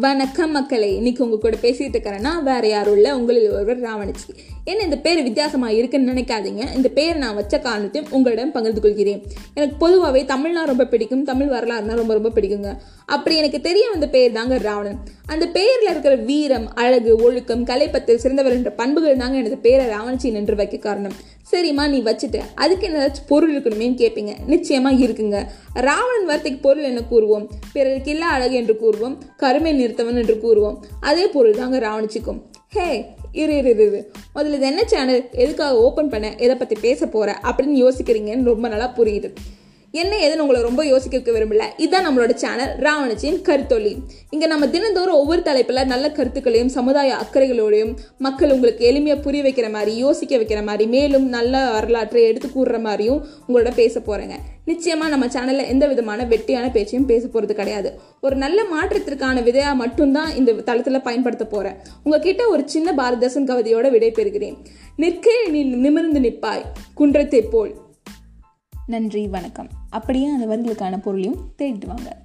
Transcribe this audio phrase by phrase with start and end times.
[0.00, 0.94] வணக்கம் மக்களே.
[0.94, 3.12] இன்னைக்கு உங்க கூட பேசிட்டு இருக்கிறேன்னா வேற யாரும் இல்லை.
[3.12, 4.34] உங்களில் ஒருவர் ராவணச்சி.
[4.64, 6.74] என்ன இந்த பேர் வித்தியாசமா இருக்குன்னு நினைக்காதீங்க.
[6.74, 9.22] இந்த பேர் நான் வச்ச காரணத்தையும் உங்களிடம் பகிர்ந்து கொள்கிறேன்.
[9.54, 11.24] எனக்கு பொதுவாகவே தமிழ்னா ரொம்ப பிடிக்கும்.
[11.24, 12.76] தமிழ் வரலாறுனா ரொம்ப ரொம்ப பிடிக்குங்க.
[13.06, 14.98] அப்படி எனக்கு தெரிய வந்த பேர் தாங்க ராவணன்.
[15.26, 20.56] அந்த பெயரில் இருக்கிற வீரம் அழகு ஒழுக்கம் கலைப்பத்தில் சிறந்தவர் என்ற பண்புகள் தாங்க எனது பேரை ராவணச்சி நின்று
[20.56, 21.12] வைக்க காரணம்.
[21.50, 22.40] சரிம்மா நீ வச்சுட்டு.
[22.54, 25.38] அதுக்கு ஏதாச்சும் பொருள் இருக்கணுமேன்னு கேட்பீங்க நிச்சயமாக இருக்குங்க.
[25.86, 27.46] ராவணன் வார்த்தைக்கு பொருள் என்ன கூறுவோம்?
[27.72, 30.78] பிறருக்கு இல்ல அழகு என்று கூறுவோம் கருமை நிறுத்தவன் என்று கூறுவோம்.
[31.00, 32.40] அதே பொருள் தாங்க ராவணிச்சிக்கும்
[32.76, 34.00] ஹே இரு இரு இரு இரு.
[34.34, 36.26] முதல்ல இது என்ன சேனல் எதுக்காக ஓப்பன் பண்ண?
[36.36, 39.30] எதை பற்றி பேச போகிற அப்படின்னு யோசிக்கிறீங்கன்னு ரொம்ப நல்லா புரியுது.
[40.02, 41.64] என்ன ஏதுன்னு உங்களை ரொம்ப யோசிக்க வைக்க விரும்பல.
[41.82, 43.92] இதுதான் நம்மளோட சேனல் ராவணச்சியின் கருத்தொலி
[44.34, 47.92] இங்கே நம்ம தினந்தோறும் ஒவ்வொரு தலைப்பில் நல்ல கருத்துக்களையும் சமுதாய அக்கறைகளோடையும்
[48.26, 53.22] மக்கள் உங்களுக்கு எளிமையாக புரிய வைக்கிற மாதிரி யோசிக்க வைக்கிற மாதிரி மேலும் நல்ல வரலாற்றை எடுத்து கூறுற மாதிரியும்
[53.46, 54.36] உங்களோட பேச போகிறேங்க
[54.70, 57.90] நிச்சயமாக நம்ம சேனலில் எந்த விதமான வெட்டியான பேச்சையும் பேச போகிறது கிடையாது.
[58.20, 64.12] ஒரு நல்ல மாற்றத்திற்கான விதையாக மட்டும்தான் இந்த தளத்தில் பயன்படுத்த போகிறேன் உங்ககிட்ட ஒரு சின்ன பாரதேசன் கவிதையோட விடை
[64.18, 64.58] பெறுகிறேன்
[64.96, 66.68] நிற்கே நீ நிமிர்ந்து நிற்பாய்
[67.00, 67.72] குன்றத்தை போல்.
[68.86, 69.68] நன்றி வணக்கம்.
[69.90, 72.24] அப்படியே அந்த வரிகளுக்கான பொருளையும் தேடிட்டு வாங்க.